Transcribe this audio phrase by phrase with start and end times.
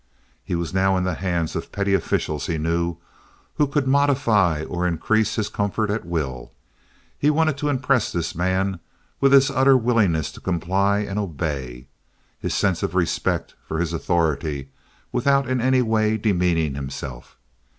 [0.43, 2.97] He was now in the hands of petty officials, he knew,
[3.57, 6.51] who could modify or increase his comfort at will.
[7.19, 8.79] He wanted to impress this man
[9.19, 15.61] with his utter willingness to comply and obey—his sense of respect for his authority—without in
[15.61, 17.37] any way demeaning himself.